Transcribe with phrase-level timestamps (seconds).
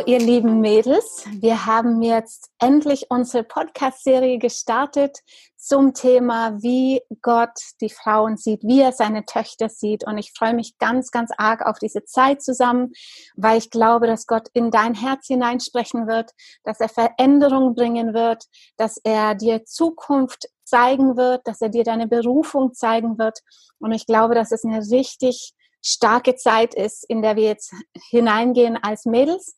[0.00, 5.20] Ihr lieben Mädels, wir haben jetzt endlich unsere Podcast-Serie gestartet
[5.56, 10.04] zum Thema, wie Gott die Frauen sieht, wie er seine Töchter sieht.
[10.04, 12.92] Und ich freue mich ganz, ganz arg auf diese Zeit zusammen,
[13.36, 16.32] weil ich glaube, dass Gott in dein Herz hineinsprechen wird,
[16.64, 18.44] dass er Veränderung bringen wird,
[18.76, 23.38] dass er dir Zukunft zeigen wird, dass er dir deine Berufung zeigen wird.
[23.78, 25.54] Und ich glaube, dass es eine richtig
[25.84, 27.72] starke Zeit ist, in der wir jetzt
[28.10, 29.54] hineingehen als Mädels.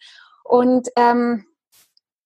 [0.48, 1.44] Und ähm,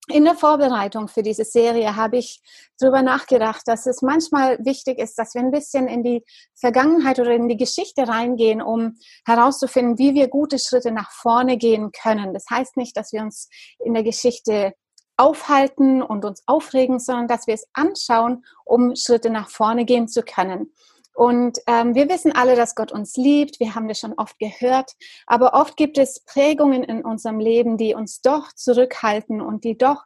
[0.08, 2.42] in der Vorbereitung für diese Serie habe ich
[2.78, 7.32] darüber nachgedacht, dass es manchmal wichtig ist, dass wir ein bisschen in die Vergangenheit oder
[7.32, 12.34] in die Geschichte reingehen, um herauszufinden, wie wir gute Schritte nach vorne gehen können.
[12.34, 14.74] Das heißt nicht, dass wir uns in der Geschichte
[15.16, 20.22] aufhalten und uns aufregen, sondern dass wir es anschauen, um Schritte nach vorne gehen zu
[20.22, 20.72] können.
[21.14, 23.60] Und ähm, wir wissen alle, dass Gott uns liebt.
[23.60, 24.92] Wir haben das schon oft gehört.
[25.26, 30.04] Aber oft gibt es Prägungen in unserem Leben, die uns doch zurückhalten und die doch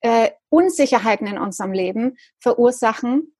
[0.00, 3.34] äh, Unsicherheiten in unserem Leben verursachen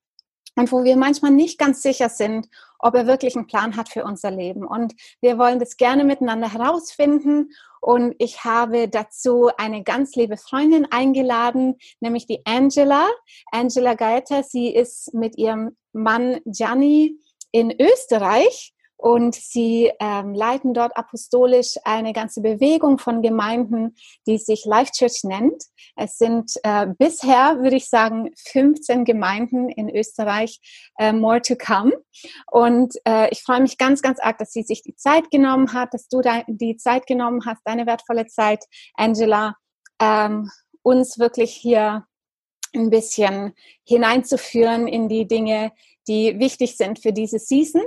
[0.57, 4.05] und wo wir manchmal nicht ganz sicher sind, ob er wirklich einen Plan hat für
[4.05, 4.67] unser Leben.
[4.67, 7.53] Und wir wollen das gerne miteinander herausfinden.
[7.81, 13.09] Und ich habe dazu eine ganz liebe Freundin eingeladen, nämlich die Angela.
[13.51, 17.19] Angela Gaeta, sie ist mit ihrem Mann Gianni
[17.51, 18.72] in Österreich
[19.03, 23.97] und sie ähm, leiten dort apostolisch eine ganze Bewegung von Gemeinden,
[24.29, 25.61] die sich Life Church nennt.
[25.97, 30.61] Es sind äh, bisher, würde ich sagen, 15 Gemeinden in Österreich,
[30.99, 31.93] äh, more to come.
[32.53, 35.93] Und äh, ich freue mich ganz, ganz arg, dass sie sich die Zeit genommen hat,
[35.95, 39.57] dass du die Zeit genommen hast, deine wertvolle Zeit, Angela,
[40.01, 40.49] ähm,
[40.83, 42.07] uns wirklich hier
[42.73, 43.53] ein bisschen
[43.85, 45.73] hineinzuführen in die Dinge,
[46.09, 47.83] die wichtig sind für diese Season.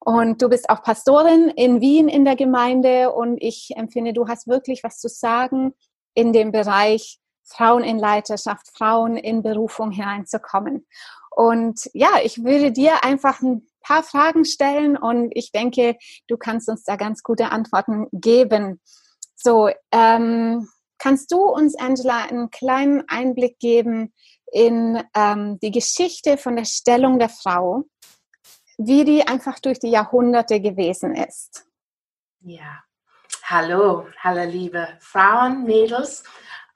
[0.00, 4.46] Und du bist auch Pastorin in Wien in der Gemeinde und ich empfinde, du hast
[4.46, 5.74] wirklich was zu sagen
[6.14, 10.86] in dem Bereich Frauen in Leiterschaft, Frauen in Berufung hineinzukommen.
[11.30, 16.68] Und ja, ich würde dir einfach ein paar Fragen stellen und ich denke, du kannst
[16.68, 18.80] uns da ganz gute Antworten geben.
[19.34, 24.12] So, ähm, kannst du uns, Angela, einen kleinen Einblick geben
[24.52, 27.84] in ähm, die Geschichte von der Stellung der Frau
[28.78, 31.66] wie die einfach durch die Jahrhunderte gewesen ist.
[32.40, 32.84] Ja,
[33.42, 36.22] hallo, hallo liebe Frauen, Mädels.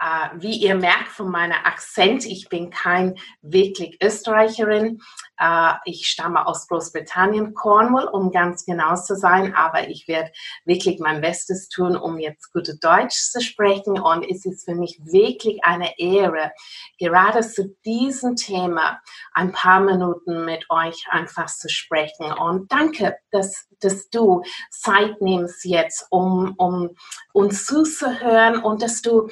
[0.05, 5.01] Uh, wie ihr merkt von meiner Akzent, ich bin kein wirklich Österreicherin.
[5.41, 10.33] Uh, ich stamme aus Großbritannien, Cornwall, um ganz genau zu sein, aber ich werde
[10.65, 14.01] wirklich mein Bestes tun, um jetzt gute Deutsch zu sprechen.
[14.01, 16.51] Und es ist für mich wirklich eine Ehre,
[16.99, 19.01] gerade zu diesem Thema
[19.35, 22.33] ein paar Minuten mit euch einfach zu sprechen.
[22.33, 26.97] Und danke, dass, dass du Zeit nimmst jetzt, um, um
[27.33, 29.29] uns zuzuhören und dass du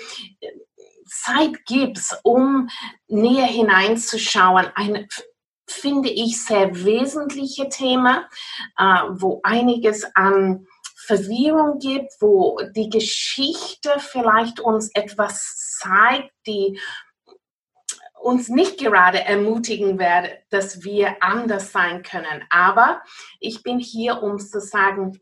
[1.10, 2.68] Zeit gibst, um
[3.08, 5.08] näher hineinzuschauen, ein,
[5.68, 8.28] finde ich, sehr wesentliche Thema,
[8.78, 10.66] äh, wo einiges an
[10.96, 16.78] Verwirrung gibt, wo die Geschichte vielleicht uns etwas zeigt, die
[18.20, 22.44] uns nicht gerade ermutigen werde, dass wir anders sein können.
[22.50, 23.02] Aber
[23.40, 25.18] ich bin hier, um zu sagen,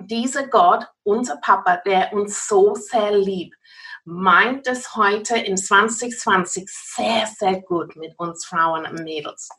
[0.00, 3.57] dieser Gott, unser Papa, der uns so sehr liebt,
[4.08, 9.50] meint es heute in 2020 sehr, sehr gut mit uns Frauen und Mädels.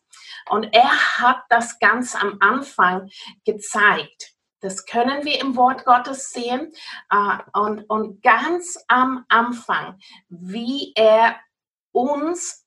[0.49, 3.09] Und er hat das ganz am Anfang
[3.45, 4.33] gezeigt.
[4.61, 6.73] Das können wir im Wort Gottes sehen.
[7.11, 9.99] Äh, und, und ganz am Anfang,
[10.29, 11.35] wie er
[11.91, 12.65] uns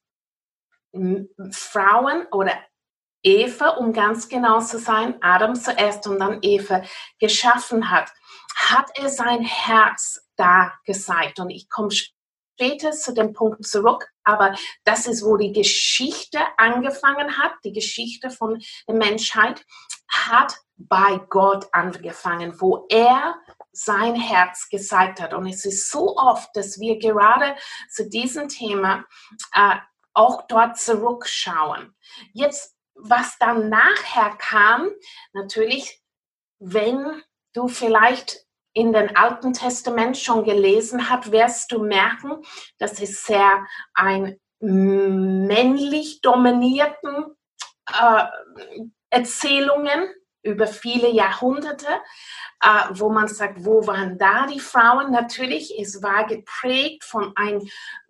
[1.50, 2.56] Frauen oder
[3.25, 6.82] Eva, um ganz genau zu sein, Adam zuerst und dann Eva
[7.19, 8.12] geschaffen hat,
[8.56, 11.40] hat er sein Herz da gezeigt.
[11.40, 14.54] Und ich komme später zu dem Punkt zurück, aber
[14.84, 17.52] das ist, wo die Geschichte angefangen hat.
[17.64, 19.64] Die Geschichte von der Menschheit
[20.08, 23.36] hat bei Gott angefangen, wo er
[23.72, 25.32] sein Herz gezeigt hat.
[25.34, 27.56] Und es ist so oft, dass wir gerade
[27.90, 29.05] zu diesem Thema
[29.55, 29.76] äh,
[30.12, 31.94] auch dort zurückschauen.
[32.32, 34.90] Jetzt, was dann nachher kam,
[35.32, 36.02] natürlich,
[36.58, 37.22] wenn
[37.52, 42.43] du vielleicht in den Alten Testament schon gelesen hat, wirst du merken,
[42.78, 47.37] dass es sehr ein männlich dominierten
[47.88, 48.25] äh,
[49.10, 50.08] Erzählungen
[50.43, 51.87] über viele Jahrhunderte,
[52.60, 55.12] äh, wo man sagt, wo waren da die Frauen?
[55.12, 57.60] Natürlich, es war geprägt von einer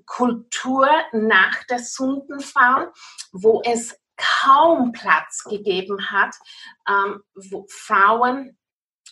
[0.06, 2.92] Kultur nach der Sündenfall,
[3.32, 6.36] wo es kaum Platz gegeben hat,
[6.88, 8.56] ähm, wo Frauen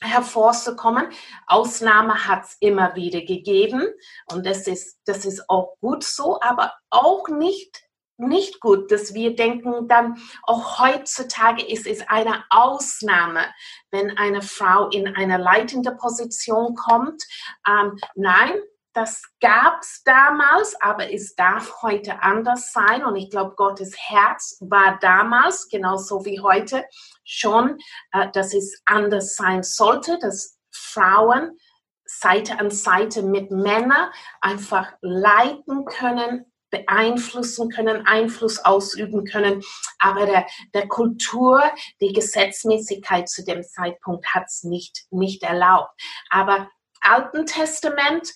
[0.02, 1.08] hervorzukommen.
[1.46, 3.86] Ausnahme hat es immer wieder gegeben
[4.32, 7.82] und das ist, das ist auch gut so, aber auch nicht
[8.20, 13.46] nicht gut, dass wir denken, dann auch heutzutage ist es eine Ausnahme,
[13.90, 17.22] wenn eine Frau in eine leitende Position kommt.
[17.66, 18.52] Ähm, nein,
[18.92, 23.04] das gab es damals, aber es darf heute anders sein.
[23.04, 26.84] Und ich glaube, Gottes Herz war damals, genauso wie heute,
[27.24, 27.78] schon,
[28.12, 31.56] äh, dass es anders sein sollte, dass Frauen
[32.04, 34.10] Seite an Seite mit Männern
[34.40, 39.62] einfach leiten können, beeinflussen können, Einfluss ausüben können.
[39.98, 41.62] Aber der, der Kultur,
[42.00, 45.92] die Gesetzmäßigkeit zu dem Zeitpunkt hat es nicht, nicht erlaubt.
[46.30, 46.68] Aber
[47.00, 48.32] Alten Testament,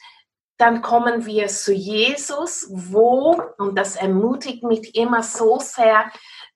[0.65, 6.11] dann kommen wir zu Jesus, wo, und das ermutigt mich immer so sehr,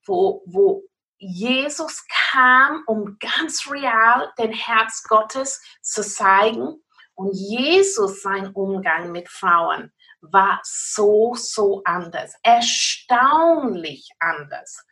[0.07, 0.85] wo, wo
[1.19, 6.83] Jesus kam, um ganz real den Herz Gottes zu zeigen.
[7.17, 14.87] Und Jesus sein Umgang mit Frauen war so, so anders, erstaunlich anders.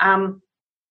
[0.00, 0.44] Ähm,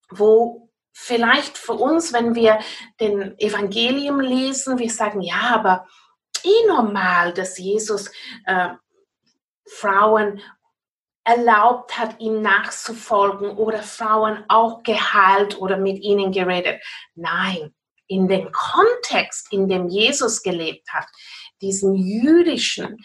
[0.09, 2.59] wo vielleicht für uns, wenn wir
[2.99, 5.87] den Evangelium lesen, wir sagen, ja, aber
[6.45, 8.09] eh normal, dass Jesus
[8.45, 8.69] äh,
[9.65, 10.41] Frauen
[11.24, 16.81] erlaubt hat, ihm nachzufolgen oder Frauen auch geheilt oder mit ihnen geredet.
[17.13, 17.74] Nein,
[18.07, 21.06] in dem Kontext, in dem Jesus gelebt hat,
[21.62, 22.97] diesen jüdischen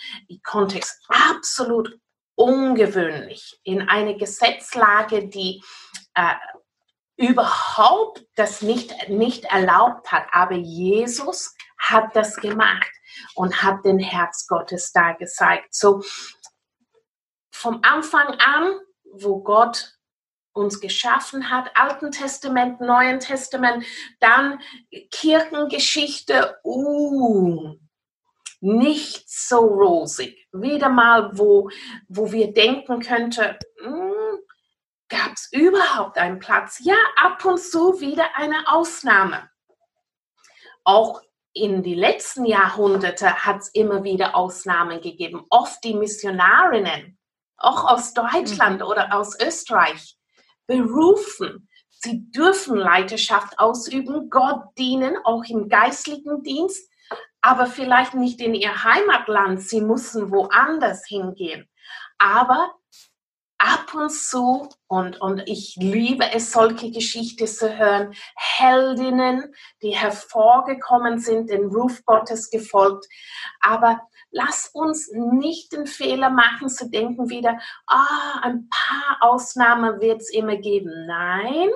[0.42, 1.98] Kontext absolut
[2.34, 5.62] ungewöhnlich in eine Gesetzlage, die
[6.14, 6.34] äh,
[7.16, 10.26] überhaupt das nicht, nicht erlaubt hat.
[10.32, 12.90] Aber Jesus hat das gemacht
[13.34, 15.74] und hat den Herz Gottes da gezeigt.
[15.74, 16.02] So
[17.50, 19.94] vom Anfang an, wo Gott
[20.52, 23.84] uns geschaffen hat, Alten Testament, Neuen Testament,
[24.20, 24.60] dann
[25.10, 27.76] Kirchengeschichte, uh,
[28.60, 30.48] nicht so rosig.
[30.52, 31.68] Wieder mal, wo,
[32.08, 34.38] wo wir denken könnte, hm,
[35.08, 36.80] gab es überhaupt einen Platz?
[36.82, 39.50] Ja, ab und zu wieder eine Ausnahme.
[40.84, 41.20] Auch
[41.54, 45.46] in die letzten Jahrhunderte hat es immer wieder Ausnahmen gegeben.
[45.50, 47.18] Oft die Missionarinnen,
[47.56, 48.86] auch aus Deutschland mhm.
[48.86, 50.16] oder aus Österreich,
[50.66, 51.68] berufen.
[51.88, 56.90] Sie dürfen Leiterschaft ausüben, Gott dienen, auch im geistlichen Dienst
[57.44, 59.60] aber vielleicht nicht in ihr Heimatland.
[59.60, 61.68] Sie müssen woanders hingehen.
[62.16, 62.72] Aber
[63.64, 71.18] ab und zu, und, und ich liebe es, solche Geschichten zu hören, Heldinnen, die hervorgekommen
[71.18, 73.06] sind, den Ruf Gottes gefolgt.
[73.60, 80.20] Aber lass uns nicht den Fehler machen, zu denken wieder, ah, ein paar Ausnahmen wird
[80.20, 81.06] es immer geben.
[81.06, 81.70] Nein,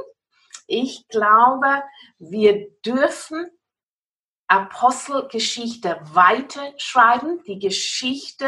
[0.67, 1.83] ich glaube,
[2.19, 3.47] wir dürfen
[4.47, 8.47] Apostelgeschichte weiterschreiben, die Geschichte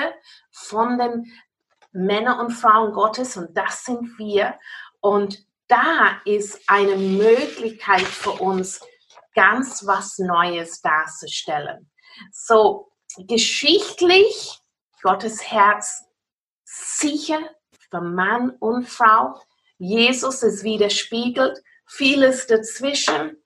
[0.50, 1.32] von den
[1.92, 4.58] Männern und Frauen Gottes und das sind wir.
[5.00, 8.80] Und da ist eine Möglichkeit für uns,
[9.34, 11.90] ganz was Neues darzustellen.
[12.32, 14.58] So geschichtlich
[15.02, 16.04] Gottes Herz
[16.64, 17.40] sicher
[17.90, 19.40] für Mann und Frau.
[19.78, 23.36] Jesus ist widerspiegelt, vieles dazwischen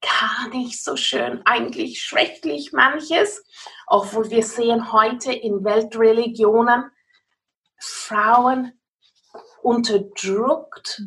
[0.00, 3.44] gar nicht so schön, eigentlich schrecklich manches,
[3.86, 6.90] obwohl wir sehen heute in Weltreligionen
[7.80, 8.72] Frauen
[9.62, 11.02] unterdrückt,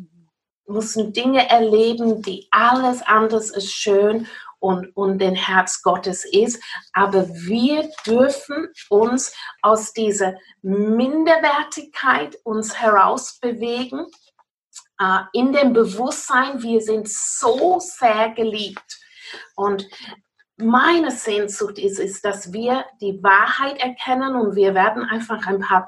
[0.66, 4.26] müssen Dinge erleben, die alles anders ist schön
[4.58, 6.62] und, und den Herz Gottes ist.
[6.92, 14.06] Aber wir dürfen uns aus dieser Minderwertigkeit uns herausbewegen
[14.98, 19.00] äh, in dem Bewusstsein, wir sind so sehr geliebt.
[19.56, 19.86] Und
[20.56, 25.84] meine Sehnsucht ist, ist, dass wir die Wahrheit erkennen und wir werden einfach ein paar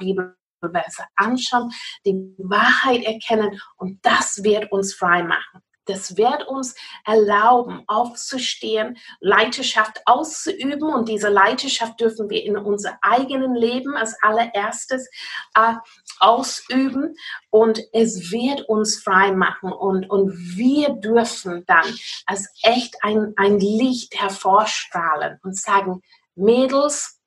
[0.61, 1.71] Bibelverse anschauen,
[2.05, 5.63] die Wahrheit erkennen und das wird uns frei machen.
[5.87, 10.83] Das wird uns erlauben, aufzustehen, Leiterschaft auszuüben.
[10.83, 15.09] Und diese Leiterschaft dürfen wir in unser eigenen Leben als allererstes
[15.55, 15.75] äh,
[16.19, 17.15] ausüben.
[17.51, 19.73] Und es wird uns frei machen.
[19.73, 21.87] Und, und wir dürfen dann
[22.27, 26.03] als echt ein, ein Licht hervorstrahlen und sagen,
[26.35, 27.21] Mädels,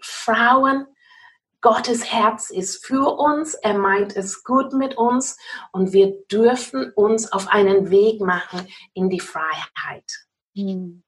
[0.00, 0.86] Frauen,
[1.60, 5.38] Gottes Herz ist für uns, er meint es gut mit uns
[5.72, 10.26] und wir dürfen uns auf einen Weg machen in die Freiheit.
[10.54, 11.02] Hm.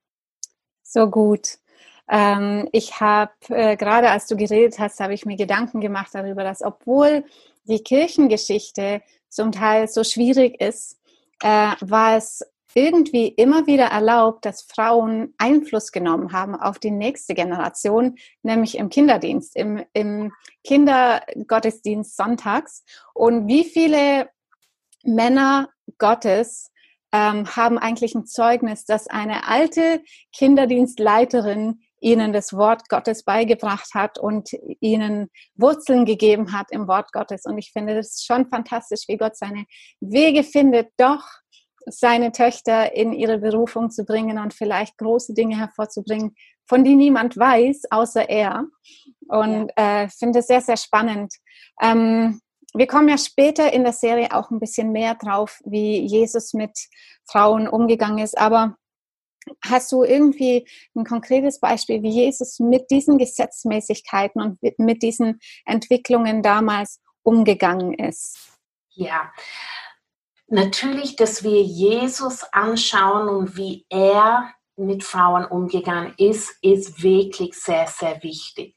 [0.83, 1.59] So gut.
[2.09, 6.43] Ähm, ich habe, äh, gerade als du geredet hast, habe ich mir Gedanken gemacht darüber,
[6.43, 7.25] dass obwohl
[7.65, 10.99] die Kirchengeschichte zum Teil so schwierig ist,
[11.43, 12.43] äh, war es
[12.79, 18.89] irgendwie immer wieder erlaubt, dass Frauen Einfluss genommen haben auf die nächste Generation, nämlich im
[18.89, 20.33] Kinderdienst, im, im
[20.65, 22.85] Kindergottesdienst sonntags.
[23.15, 24.29] Und wie viele
[25.03, 25.69] Männer
[25.99, 26.71] Gottes
[27.13, 34.19] ähm, haben eigentlich ein Zeugnis, dass eine alte Kinderdienstleiterin ihnen das Wort Gottes beigebracht hat
[34.19, 37.45] und ihnen Wurzeln gegeben hat im Wort Gottes.
[37.45, 39.65] Und ich finde das schon fantastisch, wie Gott seine
[40.01, 41.25] Wege findet, doch
[41.91, 46.35] seine Töchter in ihre Berufung zu bringen und vielleicht große Dinge hervorzubringen,
[46.67, 48.65] von denen niemand weiß, außer er.
[49.29, 50.03] Und ja.
[50.03, 51.35] äh, finde es sehr, sehr spannend.
[51.81, 52.41] Ähm,
[52.75, 56.79] wir kommen ja später in der Serie auch ein bisschen mehr drauf, wie Jesus mit
[57.31, 58.37] Frauen umgegangen ist.
[58.37, 58.77] Aber
[59.65, 66.43] hast du irgendwie ein konkretes Beispiel, wie Jesus mit diesen Gesetzmäßigkeiten und mit diesen Entwicklungen
[66.43, 68.39] damals umgegangen ist?
[68.91, 69.33] Ja,
[70.49, 77.87] natürlich, dass wir Jesus anschauen und wie er mit Frauen umgegangen ist, ist wirklich sehr,
[77.87, 78.77] sehr wichtig.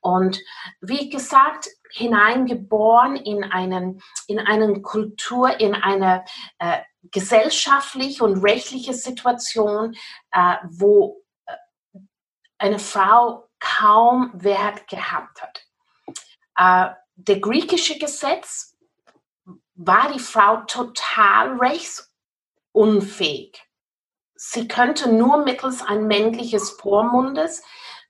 [0.00, 0.40] Und
[0.80, 6.24] wie gesagt, hineingeboren in einen, in eine Kultur, in eine
[6.58, 9.94] äh, gesellschaftliche und rechtliche Situation,
[10.32, 11.98] äh, wo äh,
[12.58, 15.66] eine Frau kaum Wert gehabt hat.
[16.56, 18.71] Äh, der griechische Gesetz
[19.86, 23.62] war die Frau total rechtsunfähig.
[24.34, 27.62] Sie könnte nur mittels ein männliches Vormundes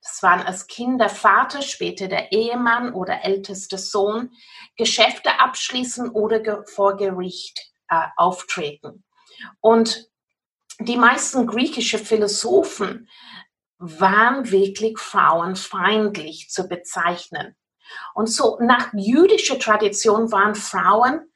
[0.02, 4.32] das waren als Kind der Vater, später der Ehemann oder ältester Sohn,
[4.76, 9.04] Geschäfte abschließen oder vor Gericht äh, auftreten.
[9.60, 10.10] Und
[10.80, 13.08] die meisten griechischen Philosophen
[13.78, 17.56] waren wirklich frauenfeindlich zu bezeichnen.
[18.14, 21.31] Und so nach jüdischer Tradition waren Frauen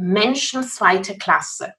[0.00, 1.74] Menschen zweiter Klasse.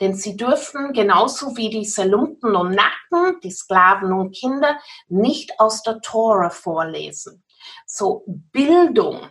[0.00, 4.78] Denn sie dürfen genauso wie die Selumpen und Nacken, die Sklaven und Kinder,
[5.08, 7.44] nicht aus der Tora vorlesen.
[7.86, 9.28] So Bildung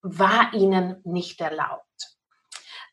[0.00, 1.86] war ihnen nicht erlaubt.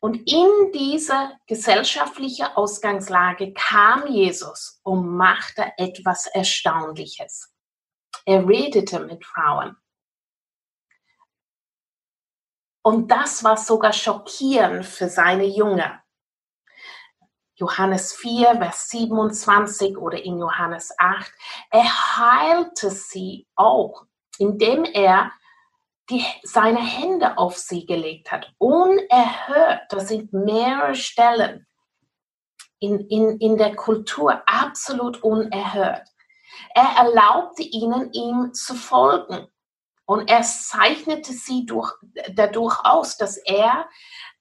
[0.00, 7.52] Und in diese gesellschaftliche Ausgangslage kam Jesus und machte etwas Erstaunliches.
[8.24, 9.76] Er redete mit Frauen.
[12.82, 16.02] Und das war sogar schockierend für seine Jünger.
[17.56, 21.30] Johannes 4, Vers 27 oder in Johannes 8.
[21.70, 24.06] Er heilte sie auch,
[24.38, 25.30] indem er
[26.08, 28.52] die, seine Hände auf sie gelegt hat.
[28.56, 31.66] Unerhört, das sind mehrere Stellen
[32.78, 36.08] in, in, in der Kultur absolut unerhört.
[36.74, 39.46] Er erlaubte ihnen, ihm zu folgen.
[40.10, 41.92] Und er zeichnete sie durch,
[42.34, 43.88] dadurch aus, dass er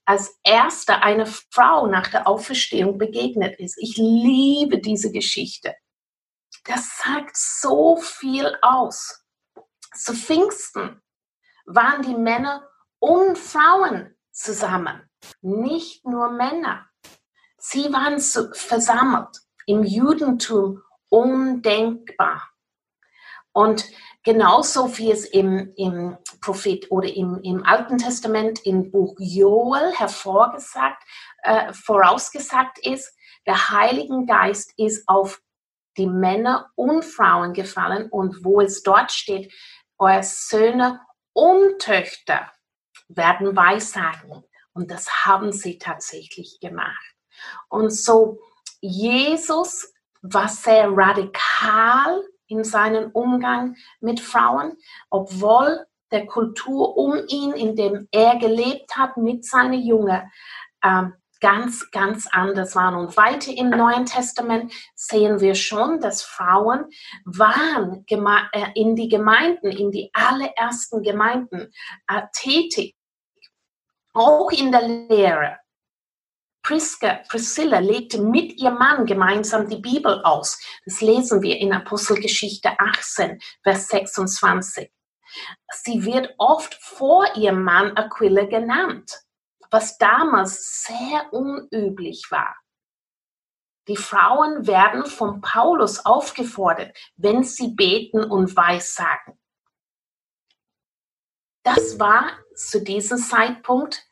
[0.04, 3.78] als erster eine Frau nach der Auferstehung begegnet ist.
[3.78, 5.76] Ich liebe diese Geschichte.
[6.66, 9.24] Das sagt so viel aus.
[9.94, 11.04] Zu Pfingsten
[11.68, 15.08] waren die Männer und Frauen zusammen,
[15.42, 16.90] nicht nur Männer.
[17.60, 19.38] Sie waren versammelt.
[19.68, 22.49] Im Judentum undenkbar.
[23.60, 23.84] Und
[24.24, 31.04] genauso wie es im, im Prophet oder im, im Alten Testament im Buch Joel hervorgesagt,
[31.44, 33.14] äh, vorausgesagt ist,
[33.46, 35.42] der Heilige Geist ist auf
[35.98, 39.52] die Männer und Frauen gefallen und wo es dort steht,
[39.98, 41.02] eure Söhne
[41.34, 42.50] und Töchter
[43.10, 44.46] werden Weissagen.
[44.72, 47.14] Und das haben sie tatsächlich gemacht.
[47.68, 48.40] Und so,
[48.80, 54.74] Jesus war sehr radikal in seinem Umgang mit Frauen,
[55.10, 60.22] obwohl der Kultur um ihn, in dem er gelebt hat mit seinen Jungen,
[60.84, 62.96] ähm, ganz, ganz anders waren.
[62.96, 66.86] Und weiter im Neuen Testament sehen wir schon, dass Frauen
[67.24, 71.72] waren äh, in die Gemeinden, in die allerersten Gemeinden
[72.08, 72.96] äh, tätig,
[74.14, 75.58] auch in der Lehre.
[76.62, 80.60] Priska, Priscilla legte mit ihrem Mann gemeinsam die Bibel aus.
[80.86, 84.92] Das lesen wir in Apostelgeschichte 18, Vers 26.
[85.84, 89.12] Sie wird oft vor ihrem Mann Aquila genannt,
[89.72, 92.56] was damals sehr unüblich war.
[93.88, 99.40] Die Frauen werden von Paulus aufgefordert, wenn sie beten und weissagen.
[101.64, 104.04] Das war zu diesem Zeitpunkt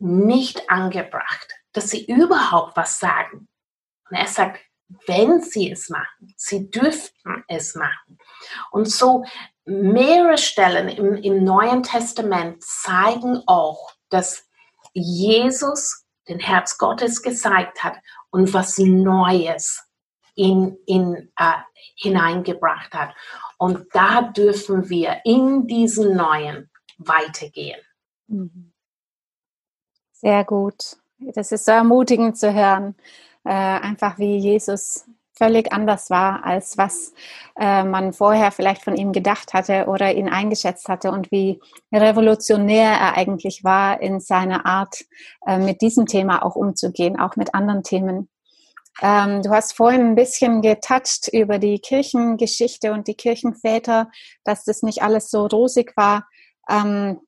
[0.00, 3.48] nicht angebracht, dass sie überhaupt was sagen.
[4.08, 4.60] Und er sagt,
[5.06, 8.18] wenn sie es machen, sie dürften es machen.
[8.72, 9.24] Und so
[9.64, 14.48] mehrere Stellen im, im Neuen Testament zeigen auch, dass
[14.92, 17.98] Jesus den Herz Gottes gezeigt hat
[18.30, 19.82] und was Neues
[20.34, 21.52] in, in, äh,
[21.96, 23.14] hineingebracht hat.
[23.58, 27.80] Und da dürfen wir in diesen Neuen weitergehen.
[28.26, 28.69] Mhm.
[30.20, 30.96] Sehr gut.
[31.18, 32.94] Das ist so ermutigend zu hören,
[33.44, 37.14] äh, einfach wie Jesus völlig anders war, als was
[37.58, 41.58] äh, man vorher vielleicht von ihm gedacht hatte oder ihn eingeschätzt hatte und wie
[41.90, 45.04] revolutionär er eigentlich war in seiner Art,
[45.46, 48.28] äh, mit diesem Thema auch umzugehen, auch mit anderen Themen.
[49.00, 54.10] Ähm, du hast vorhin ein bisschen getoucht über die Kirchengeschichte und die Kirchenväter,
[54.44, 56.28] dass das nicht alles so rosig war.
[56.68, 57.20] Ähm,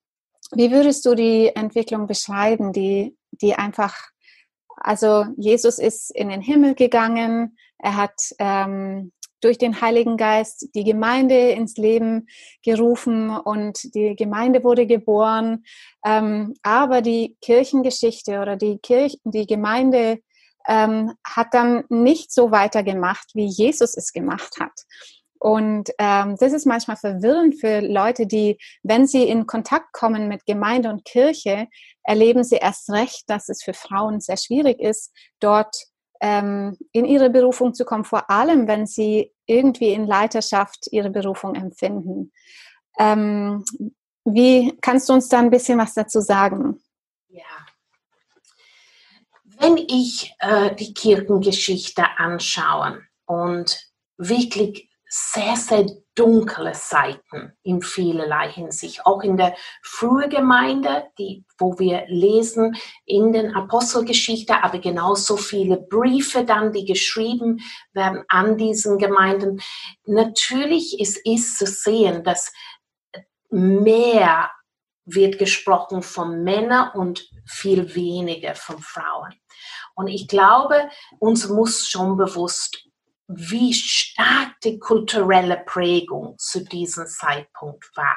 [0.55, 3.95] wie würdest du die Entwicklung beschreiben, die, die einfach,
[4.77, 10.85] also Jesus ist in den Himmel gegangen, er hat ähm, durch den Heiligen Geist die
[10.85, 12.29] Gemeinde ins Leben
[12.63, 15.65] gerufen und die Gemeinde wurde geboren.
[16.05, 20.21] Ähm, aber die Kirchengeschichte oder die, Kirche, die Gemeinde
[20.69, 24.73] ähm, hat dann nicht so weitergemacht, wie Jesus es gemacht hat.
[25.43, 30.47] Und ähm, das ist manchmal verwirrend für Leute, die, wenn sie in Kontakt kommen mit
[30.47, 31.67] Gemeinde und Kirche,
[32.05, 35.77] erleben sie erst recht, dass es für Frauen sehr schwierig ist, dort
[36.21, 41.57] ähm, in ihre Berufung zu kommen, vor allem wenn sie irgendwie in Leiterschaft ihre Berufung
[41.57, 42.31] empfinden.
[43.01, 43.65] Ähm,
[44.25, 46.81] wie kannst du uns da ein bisschen was dazu sagen?
[47.27, 47.43] Ja.
[49.43, 59.05] Wenn ich äh, die Kirchengeschichte anschaue und wirklich sehr, sehr dunkle Seiten in vielerlei Hinsicht.
[59.05, 65.77] Auch in der frühen Gemeinde, die, wo wir lesen in den Apostelgeschichte, aber genauso viele
[65.77, 67.61] Briefe dann, die geschrieben
[67.93, 69.61] werden an diesen Gemeinden.
[70.07, 72.51] Natürlich ist es zu sehen, dass
[73.51, 74.51] mehr
[75.05, 79.35] wird gesprochen von Männern und viel weniger von Frauen.
[79.95, 80.89] Und ich glaube,
[81.19, 82.89] uns muss schon bewusst
[83.29, 88.17] wie stark die kulturelle Prägung zu diesem Zeitpunkt war.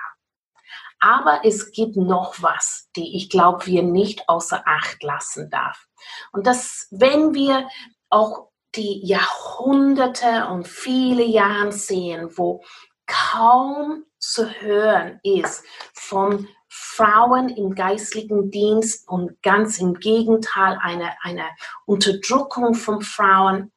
[1.00, 5.88] Aber es gibt noch was, die ich glaube, wir nicht außer Acht lassen darf.
[6.32, 7.68] Und das, wenn wir
[8.10, 12.64] auch die Jahrhunderte und viele Jahre sehen, wo
[13.06, 21.46] kaum zu hören ist von Frauen im geistlichen Dienst und ganz im Gegenteil eine, eine
[21.86, 23.72] Unterdrückung von Frauen,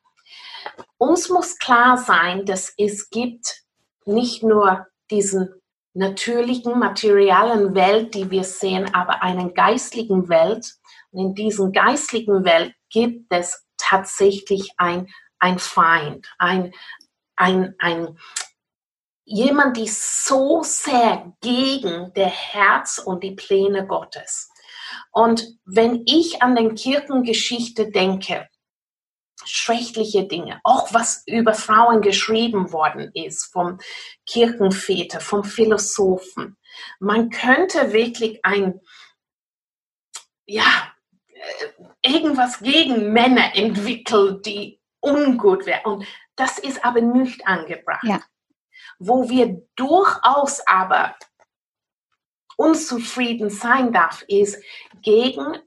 [0.99, 3.63] uns muss klar sein, dass es gibt
[4.05, 5.55] nicht nur diesen
[5.95, 10.75] natürlichen, materialen Welt, die wir sehen, aber einen geistlichen Welt.
[11.11, 16.73] Und in diesem geistlichen Welt gibt es tatsächlich ein, ein Feind, ein,
[17.37, 18.19] ein, ein,
[19.25, 24.51] jemand, die so sehr gegen der Herz und die Pläne Gottes.
[25.13, 28.49] Und wenn ich an den Kirchengeschichte denke,
[29.45, 33.79] schreckliche Dinge, auch was über Frauen geschrieben worden ist vom
[34.27, 36.57] Kirchenväter, vom Philosophen.
[37.01, 38.81] Man könnte wirklich ein,
[40.47, 40.93] ja,
[41.29, 45.85] äh, irgendwas gegen Männer entwickeln, die ungut wären.
[45.85, 48.05] Und das ist aber nicht angebracht.
[48.05, 48.23] Ja.
[48.99, 51.17] Wo wir durchaus aber
[52.57, 54.63] unzufrieden sein darf, ist
[55.03, 55.59] gegen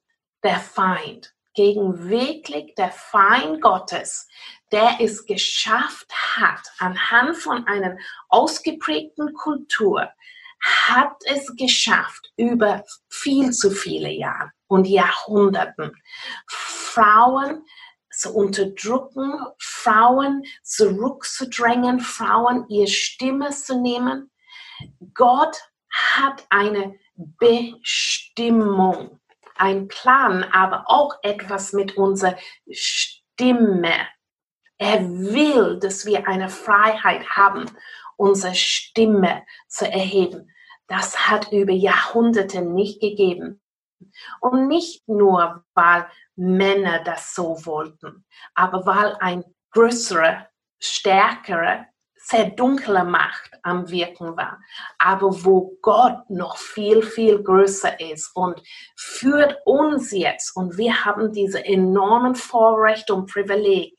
[0.44, 4.28] der Feind gegen wirklich der Feind Gottes,
[4.72, 7.98] der es geschafft hat, anhand von einer
[8.30, 10.10] ausgeprägten Kultur,
[10.62, 15.92] hat es geschafft, über viel zu viele Jahre und Jahrhunderten
[16.48, 17.66] Frauen
[18.12, 24.30] zu unterdrücken, Frauen zurückzudrängen, Frauen ihre Stimme zu nehmen.
[25.14, 25.58] Gott
[25.90, 29.21] hat eine Bestimmung
[29.62, 32.36] ein Plan, aber auch etwas mit unserer
[32.71, 33.93] Stimme.
[34.78, 37.65] Er will, dass wir eine Freiheit haben,
[38.17, 40.52] unsere Stimme zu erheben.
[40.88, 43.62] Das hat über Jahrhunderte nicht gegeben.
[44.39, 49.43] Und nicht nur, weil Männer das so wollten, aber weil ein
[49.74, 50.47] größerer,
[50.80, 51.86] stärkerer
[52.32, 54.60] sehr dunkle Macht am Wirken war,
[54.98, 58.62] aber wo Gott noch viel, viel größer ist und
[58.96, 63.96] führt uns jetzt, und wir haben diese enormen Vorrechte und Privileg,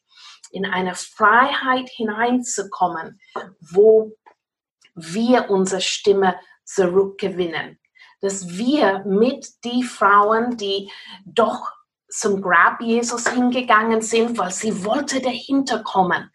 [0.51, 3.21] in eine Freiheit hineinzukommen,
[3.61, 4.13] wo
[4.95, 7.79] wir unsere Stimme zurückgewinnen.
[8.21, 10.91] Dass wir mit die Frauen, die
[11.25, 11.73] doch
[12.09, 16.31] zum Grab Jesus hingegangen sind, weil sie wollte dahinter kommen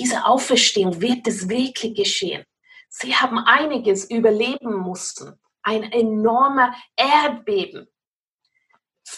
[0.00, 2.44] diese Auferstehung, wird es wirklich geschehen?
[2.88, 5.38] Sie haben einiges überleben mussten.
[5.62, 7.86] Ein enormer Erdbeben.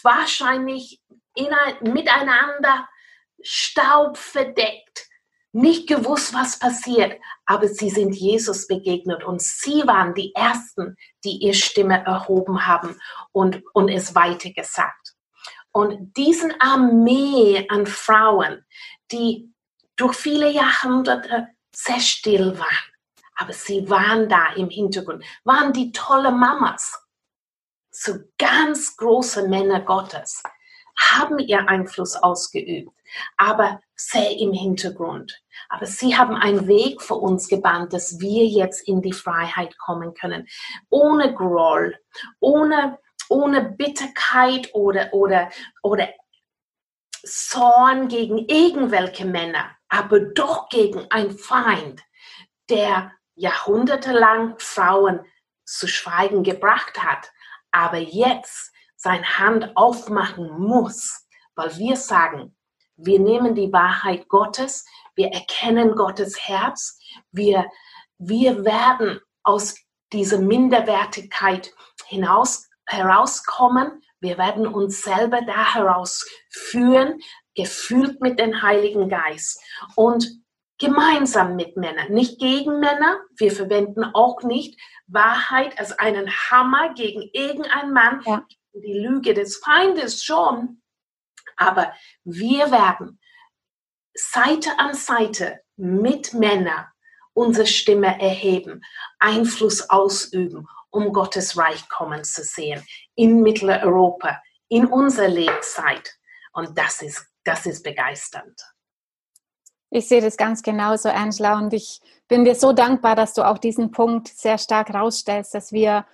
[0.03, 1.01] wahrscheinlich
[1.35, 2.89] in ein, miteinander
[3.43, 5.07] Staub verdeckt,
[5.53, 11.37] nicht gewusst, was passiert, aber sie sind Jesus begegnet und sie waren die Ersten, die
[11.43, 12.99] ihre Stimme erhoben haben
[13.33, 15.15] und, und es weitergesagt.
[15.71, 18.65] Und diesen Armee an Frauen,
[19.13, 19.53] die
[19.97, 22.93] durch viele Jahrhunderte sehr still waren,
[23.37, 26.99] aber sie waren da im Hintergrund, waren die tolle Mamas,
[27.91, 30.43] so ganz große Männer Gottes,
[30.99, 32.91] haben ihr Einfluss ausgeübt,
[33.37, 35.41] aber sehr im Hintergrund.
[35.69, 40.15] Aber sie haben einen Weg für uns gebannt, dass wir jetzt in die Freiheit kommen
[40.15, 40.49] können,
[40.91, 41.99] ohne Groll,
[42.41, 45.51] ohne, ohne Bitterkeit oder, oder,
[45.83, 46.09] oder
[47.25, 52.03] Zorn gegen irgendwelche Männer, aber doch gegen einen Feind,
[52.69, 55.21] der jahrhundertelang Frauen
[55.65, 57.31] zu Schweigen gebracht hat,
[57.71, 62.57] aber jetzt seine Hand aufmachen muss, weil wir sagen,
[62.97, 66.99] wir nehmen die Wahrheit Gottes, wir erkennen Gottes Herz,
[67.31, 67.67] wir,
[68.19, 69.77] wir werden aus
[70.13, 71.73] dieser Minderwertigkeit
[72.07, 77.21] hinaus, herauskommen, wir werden uns selber da herausführen,
[77.55, 79.61] gefühlt mit dem Heiligen Geist.
[79.97, 80.27] Und
[80.79, 83.21] gemeinsam mit Männern, nicht gegen Männer.
[83.37, 88.47] Wir verwenden auch nicht Wahrheit als einen Hammer gegen irgendeinen Mann, ja.
[88.73, 90.81] die Lüge des Feindes schon.
[91.57, 91.93] Aber
[92.25, 93.21] wir werden
[94.15, 96.87] Seite an Seite mit Männern
[97.35, 98.83] unsere Stimme erheben,
[99.19, 106.17] Einfluss ausüben, um Gottes Reich kommen zu sehen in Mitteleuropa, in unserer Lebenszeit.
[106.53, 108.61] Und das ist, das ist begeisternd.
[109.91, 113.59] Ich sehe das ganz genauso, Angela, und ich bin dir so dankbar, dass du auch
[113.59, 116.07] diesen Punkt sehr stark rausstellst, dass wir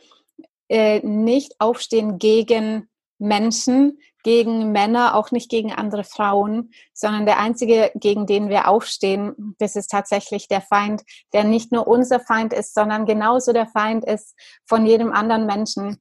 [0.69, 2.88] äh, nicht aufstehen gegen
[3.19, 9.55] Menschen, gegen Männer, auch nicht gegen andere Frauen, sondern der einzige, gegen den wir aufstehen,
[9.59, 11.03] das ist tatsächlich der Feind,
[11.33, 14.35] der nicht nur unser Feind ist, sondern genauso der Feind ist
[14.67, 15.99] von jedem anderen Menschen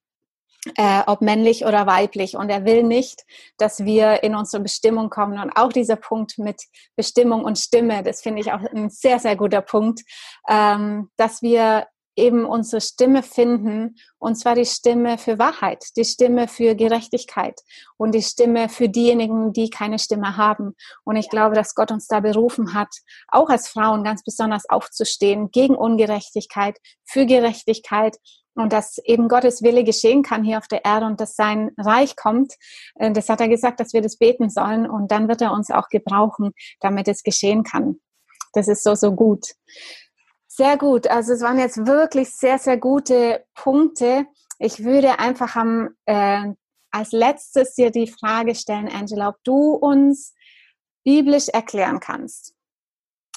[0.75, 2.35] äh, ob männlich oder weiblich.
[2.35, 3.23] Und er will nicht,
[3.57, 5.39] dass wir in unsere Bestimmung kommen.
[5.39, 6.63] Und auch dieser Punkt mit
[6.95, 10.01] Bestimmung und Stimme, das finde ich auch ein sehr, sehr guter Punkt,
[10.49, 16.47] ähm, dass wir eben unsere Stimme finden, und zwar die Stimme für Wahrheit, die Stimme
[16.47, 17.61] für Gerechtigkeit
[17.97, 20.73] und die Stimme für diejenigen, die keine Stimme haben.
[21.03, 22.89] Und ich glaube, dass Gott uns da berufen hat,
[23.27, 28.17] auch als Frauen ganz besonders aufzustehen gegen Ungerechtigkeit, für Gerechtigkeit
[28.55, 32.15] und dass eben Gottes Wille geschehen kann hier auf der Erde und dass sein Reich
[32.15, 32.53] kommt.
[32.95, 35.69] Äh, das hat er gesagt, dass wir das beten sollen und dann wird er uns
[35.69, 37.99] auch gebrauchen, damit es geschehen kann.
[38.53, 39.53] Das ist so, so gut.
[40.57, 41.05] Sehr gut.
[41.05, 44.25] Also es waren jetzt wirklich sehr, sehr gute Punkte.
[44.57, 46.51] Ich würde einfach am, äh,
[46.89, 50.33] als letztes dir die Frage stellen, Angela, ob du uns
[51.03, 52.55] biblisch erklären kannst,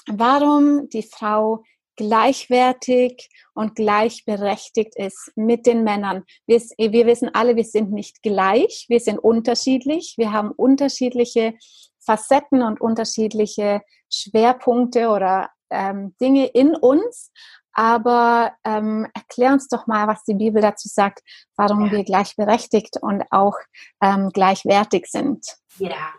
[0.07, 1.63] warum die Frau
[1.95, 6.23] gleichwertig und gleichberechtigt ist mit den Männern.
[6.47, 11.53] Wir, wir wissen alle, wir sind nicht gleich, wir sind unterschiedlich, wir haben unterschiedliche
[11.99, 17.31] Facetten und unterschiedliche Schwerpunkte oder ähm, Dinge in uns.
[17.73, 21.21] Aber ähm, erklär uns doch mal, was die Bibel dazu sagt,
[21.55, 21.91] warum ja.
[21.93, 23.55] wir gleichberechtigt und auch
[24.01, 25.45] ähm, gleichwertig sind.
[25.77, 26.13] Ja,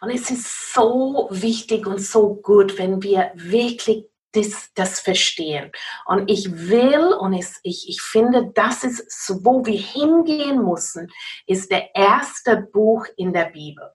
[0.00, 5.72] und es ist so wichtig und so gut, wenn wir wirklich das, das verstehen.
[6.06, 11.10] Und ich will und es, ich, ich finde, das ist wo wir hingehen müssen,
[11.46, 13.92] ist der erste Buch in der Bibel.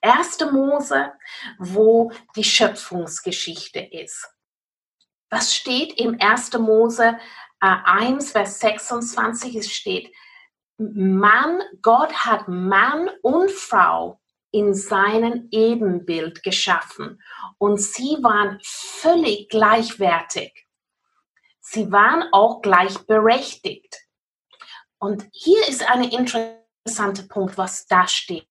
[0.00, 1.12] Erste Mose,
[1.58, 4.28] wo die Schöpfungsgeschichte ist.
[5.28, 6.54] Was steht im 1.
[6.54, 7.18] Mose
[7.60, 9.56] äh, 1, Vers 26?
[9.56, 10.12] Es steht,
[10.78, 17.22] Mann, Gott hat Mann und Frau in seinem Ebenbild geschaffen
[17.58, 20.66] und sie waren völlig gleichwertig.
[21.60, 23.96] Sie waren auch gleichberechtigt.
[24.98, 28.48] Und hier ist ein interessanter Punkt, was da steht.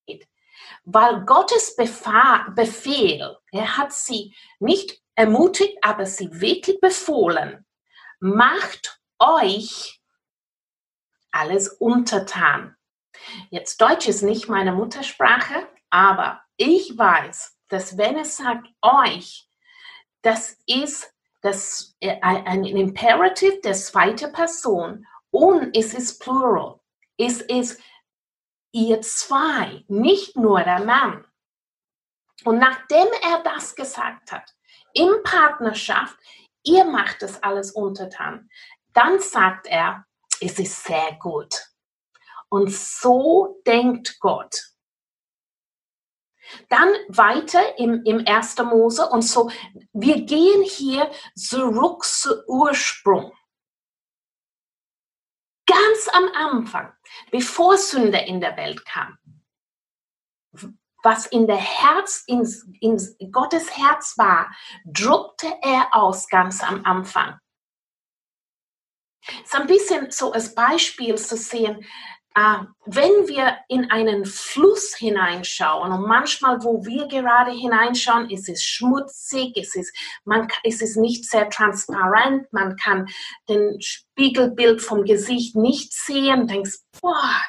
[0.91, 7.63] Weil Gottes Befehl, er hat sie nicht ermutigt, aber sie wirklich befohlen,
[8.19, 10.01] macht euch
[11.31, 12.75] alles untertan.
[13.51, 19.47] Jetzt Deutsch ist nicht meine Muttersprache, aber ich weiß, dass wenn es sagt euch,
[20.23, 26.79] das ist das, äh, ein Imperative der zweiten Person und es ist plural.
[27.15, 27.79] Es ist
[28.71, 31.25] ihr zwei, nicht nur der Mann.
[32.45, 34.53] Und nachdem er das gesagt hat,
[34.93, 36.17] in Partnerschaft,
[36.63, 38.49] ihr macht das alles untertan,
[38.93, 40.05] dann sagt er,
[40.41, 41.55] es ist sehr gut.
[42.49, 44.69] Und so denkt Gott.
[46.69, 48.57] Dann weiter im, im 1.
[48.59, 49.51] Mose und so,
[49.93, 53.31] wir gehen hier zurück zu Ursprung.
[55.79, 56.91] Ganz am Anfang,
[57.31, 59.17] bevor Sünde in der Welt kam,
[61.03, 62.45] was in der Herz, in,
[62.81, 64.53] in Gottes Herz war,
[64.85, 67.39] druckte er aus ganz am Anfang.
[69.21, 71.85] Es ist ein bisschen so als Beispiel zu sehen,
[72.85, 79.57] wenn wir in einen Fluss hineinschauen und manchmal, wo wir gerade hineinschauen, ist es schmutzig,
[79.57, 83.07] es, ist es nicht sehr transparent, man kann
[83.49, 87.41] den Spiegelbild vom Gesicht nicht sehen, denkst, boah,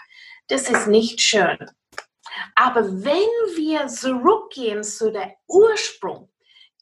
[0.49, 1.59] das ist nicht schön.
[2.57, 6.31] Aber wenn wir zurückgehen zu der Ursprung,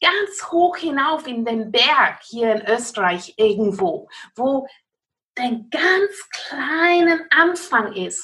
[0.01, 4.67] ganz hoch hinauf in den Berg hier in Österreich irgendwo, wo
[5.39, 8.23] der ganz kleinen Anfang ist,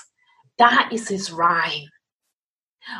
[0.58, 1.90] da ist es rein.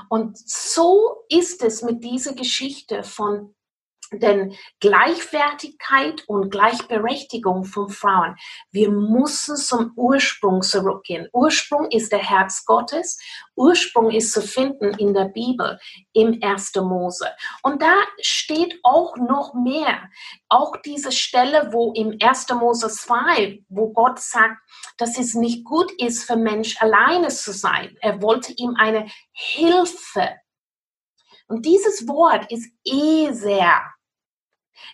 [0.10, 3.56] Und so ist es mit dieser Geschichte von
[4.12, 8.36] denn Gleichwertigkeit und Gleichberechtigung von Frauen,
[8.72, 11.28] wir müssen zum Ursprung zurückgehen.
[11.34, 13.20] Ursprung ist der Herz Gottes.
[13.56, 15.80] Ursprung ist zu finden in der Bibel,
[16.14, 16.76] im 1.
[16.76, 17.28] Mose.
[17.64, 20.10] Und da steht auch noch mehr.
[20.50, 22.48] Auch diese Stelle, wo im 1.
[22.50, 24.58] Mose 2, wo Gott sagt,
[24.98, 27.98] dass es nicht gut ist für Mensch alleine zu sein.
[28.02, 30.36] Er wollte ihm eine Hilfe
[31.48, 33.95] und dieses Wort ist Eser.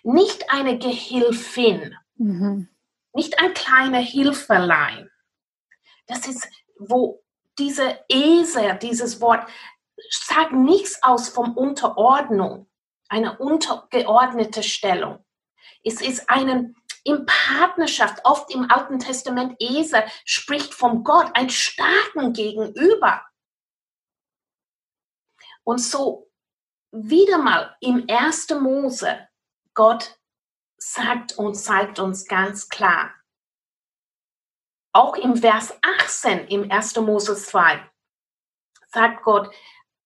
[0.02, 2.68] Nicht eine Gehilfin, mhm.
[3.14, 5.10] nicht ein kleiner Hilferlein.
[6.06, 7.22] Das ist, wo
[7.58, 9.48] diese Eser, dieses Wort,
[10.10, 12.68] sagt nichts aus von Unterordnung,
[13.08, 15.24] eine untergeordnete Stellung.
[15.84, 22.32] Es ist eine in Partnerschaft, oft im Alten Testament, Eser spricht vom Gott, ein starken
[22.32, 23.22] Gegenüber.
[25.64, 26.30] Und so
[26.92, 28.50] wieder mal im 1.
[28.60, 29.28] Mose
[29.74, 30.18] Gott
[30.76, 33.14] sagt und zeigt uns ganz klar,
[34.92, 36.96] auch im Vers 18 im 1.
[36.96, 37.88] Mose 2
[38.92, 39.50] sagt Gott,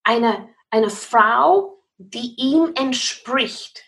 [0.05, 3.83] eine, eine Frau, die ihm entspricht.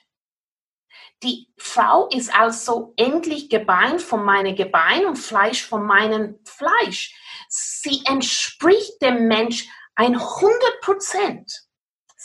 [1.23, 7.15] Die Frau ist also endlich Gebein von meinem Gebein und Fleisch von meinem Fleisch.
[7.49, 11.68] Sie entspricht dem Mensch 100 Prozent.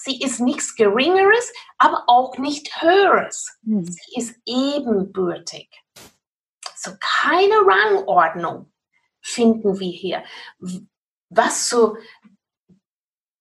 [0.05, 3.57] Sie ist nichts Geringeres, aber auch nicht Höheres.
[3.61, 3.85] Mhm.
[3.85, 5.69] Sie ist ebenbürtig.
[6.75, 8.73] So keine Rangordnung
[9.21, 10.25] finden wir hier.
[11.29, 11.95] Was so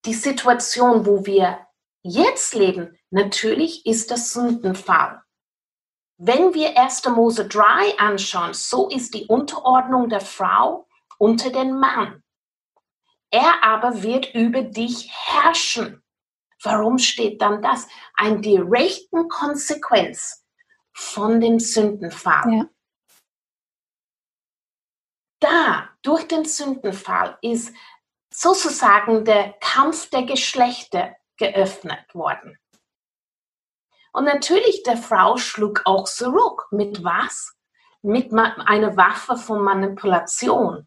[0.04, 1.66] die Situation, wo wir
[2.02, 5.20] jetzt leben, natürlich ist das Sündenfall.
[6.16, 7.06] Wenn wir 1.
[7.06, 10.86] Mose 3 anschauen, so ist die Unterordnung der Frau
[11.18, 12.22] unter den Mann.
[13.30, 16.01] Er aber wird über dich herrschen.
[16.62, 17.88] Warum steht dann das?
[18.14, 20.44] Eine direkten Konsequenz
[20.92, 22.52] von dem Sündenfall.
[22.52, 22.68] Ja.
[25.40, 27.74] Da, durch den Sündenfall, ist
[28.32, 32.56] sozusagen der Kampf der Geschlechter geöffnet worden.
[34.12, 36.68] Und natürlich, der Frau schlug auch zurück.
[36.70, 37.56] Mit was?
[38.02, 40.86] Mit einer Waffe von Manipulation.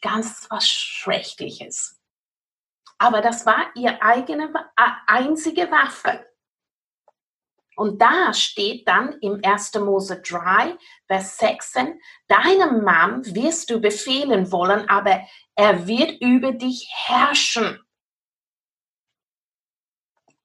[0.00, 1.99] Ganz was Schreckliches.
[3.00, 4.52] Aber das war ihre eigene
[5.06, 6.26] einzige Waffe.
[7.74, 9.74] Und da steht dann im 1.
[9.76, 15.22] Mose 3, Vers 16, deinem Mann wirst du befehlen wollen, aber
[15.54, 17.82] er wird über dich herrschen.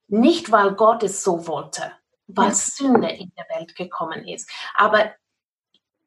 [0.08, 1.92] Nicht, weil Gott es so wollte,
[2.28, 4.50] weil Sünde in der Welt gekommen ist.
[4.76, 5.14] Aber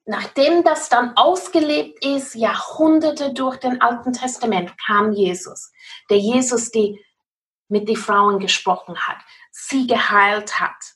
[0.08, 5.70] nachdem das dann ausgelebt ist, Jahrhunderte durch den Alten Testament, kam Jesus.
[6.08, 6.94] Der Jesus, der
[7.68, 9.18] mit den Frauen gesprochen hat,
[9.50, 10.94] sie geheilt hat,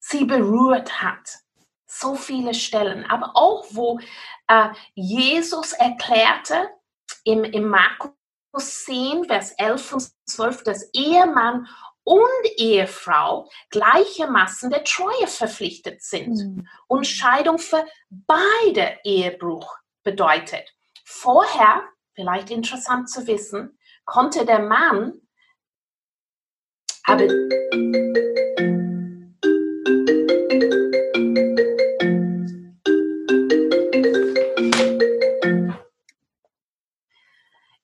[0.00, 1.38] sie berührt hat.
[1.86, 3.04] So viele Stellen.
[3.10, 4.00] Aber auch wo
[4.46, 6.70] äh, Jesus erklärte
[7.24, 8.14] im, im Markus
[8.86, 11.66] 10, Vers 11 und 12, dass Ehemann
[12.08, 16.68] und Ehefrau gleichermaßen der Treue verpflichtet sind mhm.
[16.86, 20.74] und Scheidung für beide Ehebruch bedeutet.
[21.04, 21.82] Vorher,
[22.14, 25.20] vielleicht interessant zu wissen, konnte der Mann
[27.04, 27.26] aber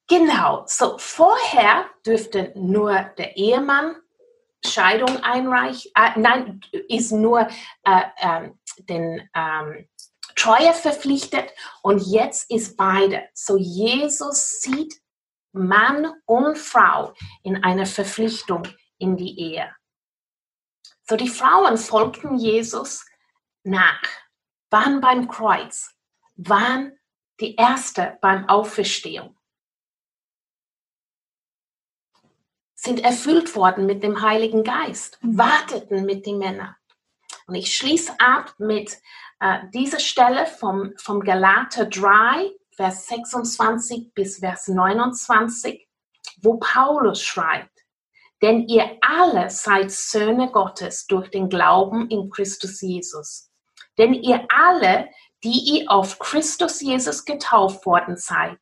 [0.08, 3.96] Genau, so vorher dürfte nur der Ehemann
[4.66, 7.48] Scheidung einreichen, äh, nein, ist nur
[7.84, 8.50] äh, äh,
[8.88, 9.88] den ähm,
[10.36, 11.50] Treue verpflichtet
[11.82, 13.28] und jetzt ist beide.
[13.34, 15.00] So Jesus sieht
[15.52, 18.66] Mann und Frau in einer Verpflichtung
[18.98, 19.74] in die Ehe.
[21.08, 23.04] So die Frauen folgten Jesus
[23.62, 24.02] nach,
[24.70, 25.94] waren beim Kreuz,
[26.36, 26.98] waren
[27.40, 29.36] die Erste beim Auferstehung,
[32.84, 35.38] sind erfüllt worden mit dem Heiligen Geist, mhm.
[35.38, 36.76] warteten mit den Männern.
[37.46, 38.98] Und ich schließe ab mit
[39.40, 45.88] äh, dieser Stelle vom, vom Galater 3, Vers 26 bis Vers 29,
[46.42, 47.70] wo Paulus schreibt,
[48.42, 53.50] denn ihr alle seid Söhne Gottes durch den Glauben in Christus Jesus.
[53.96, 55.08] Denn ihr alle,
[55.44, 58.58] die ihr auf Christus Jesus getauft worden seid,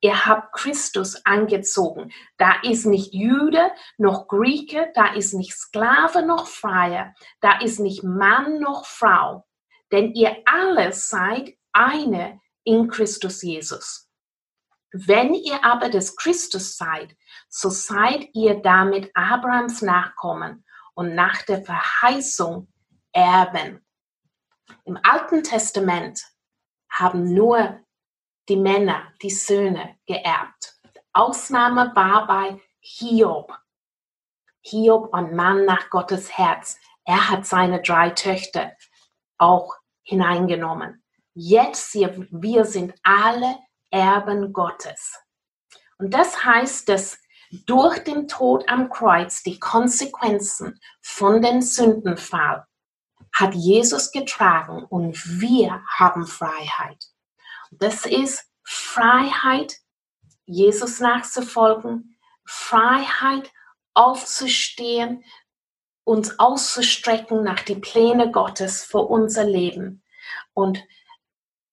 [0.00, 2.12] ihr habt Christus angezogen.
[2.36, 8.04] Da ist nicht Jude noch Grieche, da ist nicht Sklave noch Freier, da ist nicht
[8.04, 9.46] Mann noch Frau.
[9.90, 14.08] Denn ihr alle seid eine in Christus Jesus.
[14.92, 17.14] Wenn ihr aber des Christus seid,
[17.48, 22.68] so seid ihr damit Abrahams Nachkommen und nach der Verheißung
[23.12, 23.84] Erben.
[24.84, 26.22] Im Alten Testament
[26.90, 27.80] haben nur
[28.48, 30.80] die Männer, die Söhne geerbt.
[31.12, 33.52] Ausnahme war bei Hiob.
[34.62, 36.78] Hiob, ein Mann nach Gottes Herz.
[37.04, 38.72] Er hat seine drei Töchter
[39.38, 41.02] auch hineingenommen.
[41.34, 43.58] Jetzt, wir sind alle
[43.90, 45.18] Erben Gottes.
[45.98, 47.18] Und das heißt, dass
[47.50, 52.66] durch den Tod am Kreuz die Konsequenzen von den Sündenfall
[53.32, 57.06] hat Jesus getragen und wir haben Freiheit.
[57.70, 59.76] Das ist Freiheit,
[60.44, 63.50] Jesus nachzufolgen, Freiheit
[63.94, 65.24] aufzustehen,
[66.04, 70.02] uns auszustrecken nach die Pläne Gottes für unser Leben
[70.54, 70.82] und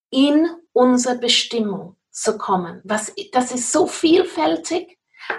[0.10, 2.82] in unsere Bestimmung zu kommen.
[2.84, 4.98] Was, das ist so vielfältig,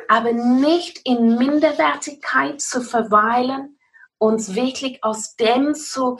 [0.08, 3.78] aber nicht in Minderwertigkeit zu verweilen,
[4.18, 6.18] uns wirklich aus dem zu,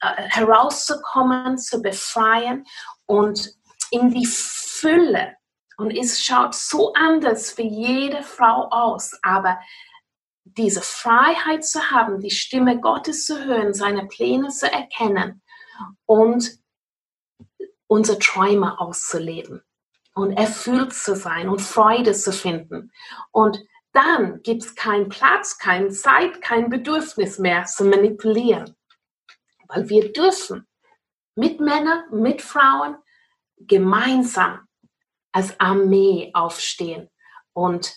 [0.00, 2.66] äh, herauszukommen, zu befreien
[3.06, 3.57] und
[3.90, 5.36] in die Fülle.
[5.76, 9.58] Und es schaut so anders für jede Frau aus, aber
[10.44, 15.42] diese Freiheit zu haben, die Stimme Gottes zu hören, seine Pläne zu erkennen
[16.06, 16.58] und
[17.86, 19.62] unsere Träume auszuleben
[20.14, 22.90] und erfüllt zu sein und Freude zu finden.
[23.30, 23.58] Und
[23.92, 28.76] dann gibt es keinen Platz, keine Zeit, kein Bedürfnis mehr zu manipulieren.
[29.68, 30.66] Weil wir dürfen
[31.34, 32.96] mit Männern, mit Frauen
[33.60, 34.66] gemeinsam
[35.32, 37.10] als Armee aufstehen
[37.52, 37.94] und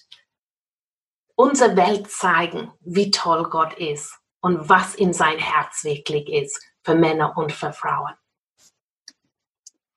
[1.36, 6.96] unsere Welt zeigen, wie toll Gott ist und was in sein Herz wirklich ist für
[6.96, 8.14] Männer und für Frauen.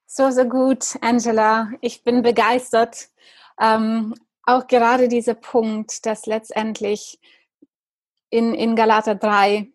[0.07, 1.73] So, so gut, Angela.
[1.81, 3.09] Ich bin begeistert.
[3.61, 7.19] Ähm, auch gerade dieser Punkt, dass letztendlich
[8.31, 9.73] in, in Galater 3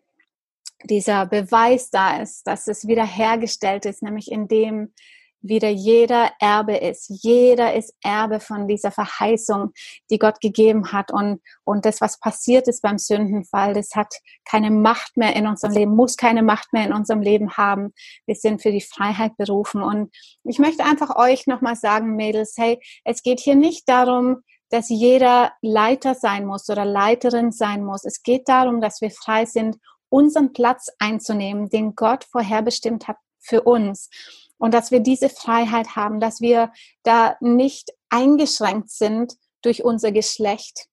[0.84, 4.94] dieser Beweis da ist, dass es wiederhergestellt ist, nämlich indem
[5.42, 7.08] wieder jeder Erbe ist.
[7.22, 9.72] Jeder ist Erbe von dieser Verheißung,
[10.10, 11.12] die Gott gegeben hat.
[11.12, 15.72] Und, und das, was passiert ist beim Sündenfall, das hat keine Macht mehr in unserem
[15.72, 17.92] Leben, muss keine Macht mehr in unserem Leben haben.
[18.26, 19.82] Wir sind für die Freiheit berufen.
[19.82, 24.88] Und ich möchte einfach euch nochmal sagen, Mädels, hey, es geht hier nicht darum, dass
[24.88, 28.04] jeder Leiter sein muss oder Leiterin sein muss.
[28.04, 29.76] Es geht darum, dass wir frei sind,
[30.08, 34.10] unseren Platz einzunehmen, den Gott vorherbestimmt hat für uns
[34.60, 36.70] und dass wir diese Freiheit haben, dass wir
[37.02, 40.86] da nicht eingeschränkt sind durch unser Geschlecht.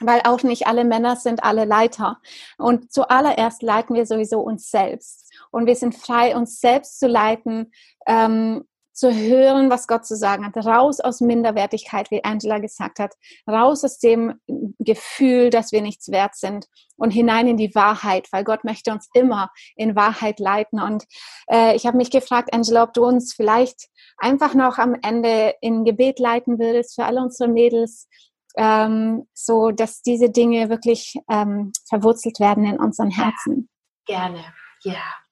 [0.00, 2.20] Weil auch nicht alle Männer sind alle Leiter.
[2.56, 5.32] Und zuallererst leiten wir sowieso uns selbst.
[5.50, 7.72] Und wir sind frei, uns selbst zu leiten,
[8.06, 13.14] ähm, zu hören, was Gott zu sagen hat, raus aus Minderwertigkeit, wie Angela gesagt hat,
[13.48, 14.40] raus aus dem
[14.78, 19.08] Gefühl, dass wir nichts wert sind und hinein in die Wahrheit, weil Gott möchte uns
[19.12, 20.80] immer in Wahrheit leiten.
[20.80, 21.04] Und
[21.50, 25.84] äh, ich habe mich gefragt, Angela, ob du uns vielleicht einfach noch am Ende in
[25.84, 28.08] Gebet leiten würdest für alle unsere Mädels,
[28.56, 33.68] ähm, so dass diese Dinge wirklich ähm, verwurzelt werden in unseren Herzen.
[34.08, 34.44] Ja, gerne,
[34.84, 35.23] ja.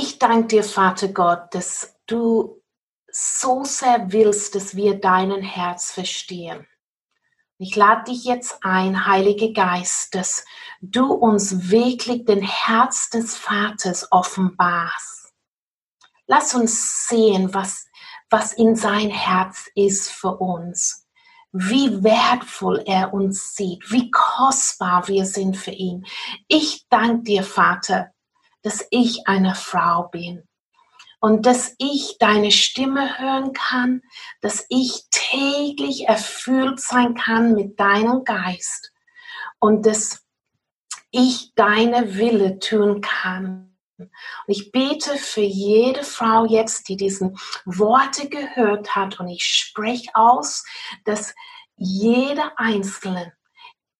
[0.00, 2.62] Ich danke dir, Vater Gott, dass du
[3.10, 6.68] so sehr willst, dass wir deinen Herz verstehen.
[7.58, 10.44] Ich lade dich jetzt ein, Heiliger Geist, dass
[10.80, 15.32] du uns wirklich den Herz des Vaters offenbarst.
[16.28, 17.88] Lass uns sehen, was,
[18.30, 21.08] was in sein Herz ist für uns.
[21.50, 26.06] Wie wertvoll er uns sieht, wie kostbar wir sind für ihn.
[26.46, 28.12] Ich danke dir, Vater,
[28.62, 30.44] dass ich eine Frau bin.
[31.20, 34.02] Und dass ich deine Stimme hören kann,
[34.40, 38.92] dass ich täglich erfüllt sein kann mit deinem Geist.
[39.58, 40.24] Und dass
[41.10, 43.76] ich deine Wille tun kann.
[43.98, 44.10] Und
[44.46, 49.18] ich bete für jede Frau jetzt, die diesen Worte gehört hat.
[49.18, 50.64] Und ich spreche aus,
[51.04, 51.34] dass
[51.76, 53.32] jeder Einzelne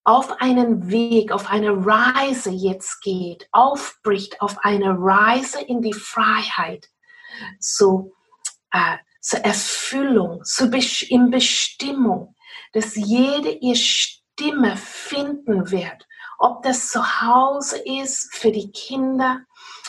[0.08, 6.88] auf einen Weg, auf eine Reise jetzt geht, aufbricht auf eine Reise in die Freiheit,
[7.60, 8.14] so
[8.72, 10.72] äh, zur Erfüllung, zur
[11.10, 12.34] in Bestimmung,
[12.72, 19.42] dass jede ihr Stimme finden wird, ob das zu Hause ist für die Kinder,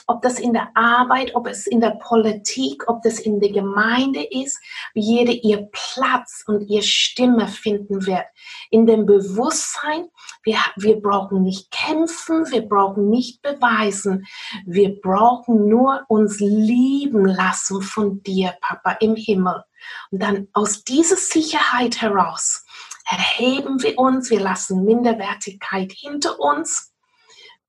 [0.09, 4.23] ob das in der Arbeit, ob es in der Politik, ob das in der Gemeinde
[4.23, 4.59] ist,
[4.95, 8.25] wie jede ihr Platz und ihr Stimme finden wird.
[8.71, 10.07] In dem Bewusstsein,
[10.43, 14.25] wir, wir brauchen nicht kämpfen, wir brauchen nicht beweisen,
[14.65, 19.63] wir brauchen nur uns lieben lassen von dir, Papa, im Himmel.
[20.11, 22.65] Und dann aus dieser Sicherheit heraus
[23.05, 26.88] erheben wir uns, wir lassen Minderwertigkeit hinter uns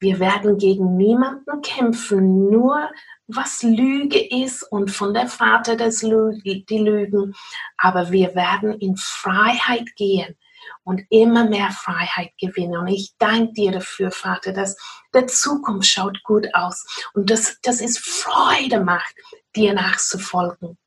[0.01, 2.91] wir werden gegen niemanden kämpfen, nur
[3.27, 7.35] was Lüge ist und von der Vater des Lü die Lügen.
[7.77, 10.37] Aber wir werden in Freiheit gehen
[10.85, 12.79] und immer mehr Freiheit gewinnen.
[12.79, 14.77] Und ich danke dir dafür, Vater, dass
[15.13, 19.15] der Zukunft schaut gut aus und dass, dass es Freude macht,
[19.55, 20.79] dir nachzufolgen.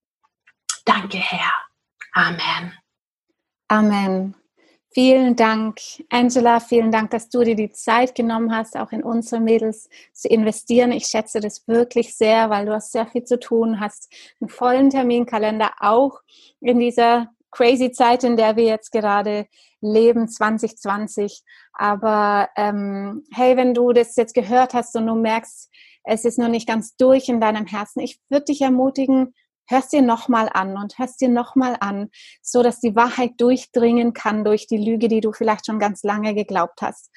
[0.85, 1.53] Danke, Herr.
[2.13, 2.73] Amen.
[3.67, 4.35] Amen.
[4.93, 5.79] Vielen Dank,
[6.09, 6.59] Angela.
[6.59, 10.91] Vielen Dank, dass du dir die Zeit genommen hast, auch in unsere Mädels zu investieren.
[10.91, 14.91] Ich schätze das wirklich sehr, weil du hast sehr viel zu tun, hast einen vollen
[14.91, 16.19] Terminkalender, auch
[16.61, 19.47] in dieser crazy Zeit, in der wir jetzt gerade
[19.81, 21.41] leben, 2020.
[21.73, 25.71] Aber ähm, hey, wenn du das jetzt gehört hast und du merkst,
[26.03, 29.33] es ist noch nicht ganz durch in deinem Herzen, ich würde dich ermutigen,
[29.67, 32.09] hörst dir nochmal an und hörst dir nochmal an,
[32.41, 36.33] so dass die Wahrheit durchdringen kann durch die Lüge, die du vielleicht schon ganz lange
[36.33, 37.09] geglaubt hast.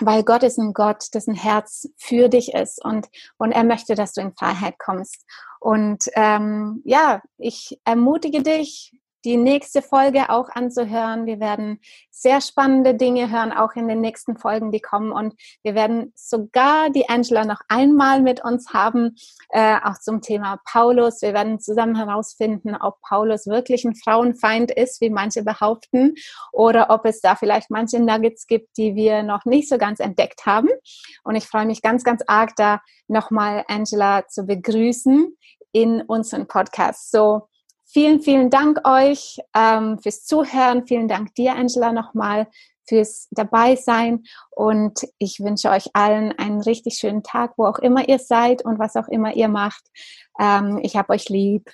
[0.00, 3.08] Weil Gott ist ein Gott, dessen Herz für dich ist und,
[3.38, 5.24] und er möchte, dass du in Freiheit kommst.
[5.60, 8.92] Und ähm, ja, ich ermutige dich,
[9.24, 11.26] die nächste Folge auch anzuhören.
[11.26, 15.12] Wir werden sehr spannende Dinge hören, auch in den nächsten Folgen, die kommen.
[15.12, 19.16] Und wir werden sogar die Angela noch einmal mit uns haben,
[19.50, 21.22] äh, auch zum Thema Paulus.
[21.22, 26.14] Wir werden zusammen herausfinden, ob Paulus wirklich ein Frauenfeind ist, wie manche behaupten,
[26.52, 30.46] oder ob es da vielleicht manche Nuggets gibt, die wir noch nicht so ganz entdeckt
[30.46, 30.68] haben.
[31.24, 35.36] Und ich freue mich ganz, ganz arg, da nochmal Angela zu begrüßen
[35.72, 37.10] in unserem Podcast.
[37.10, 37.48] So,
[37.92, 40.86] Vielen, vielen Dank euch ähm, fürs Zuhören.
[40.86, 42.48] Vielen Dank dir, Angela, nochmal
[42.88, 44.24] fürs Dabeisein.
[44.50, 48.78] Und ich wünsche euch allen einen richtig schönen Tag, wo auch immer ihr seid und
[48.78, 49.84] was auch immer ihr macht.
[50.40, 51.70] Ähm, ich habe euch lieb.